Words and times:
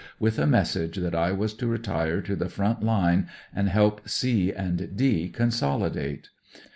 with 0.19 0.39
a 0.39 0.47
message 0.47 0.95
that 0.95 1.11
T 1.11 1.15
rr^s 1.17 1.55
to 1.59 1.67
retire 1.67 2.21
to 2.21 2.35
the 2.35 2.49
front 2.49 2.79
hne 2.81 3.27
and 3.55 3.69
help 3.69 4.09
*C* 4.09 4.51
and 4.51 4.97
'D* 4.97 5.31
consohdate. 5.31 6.29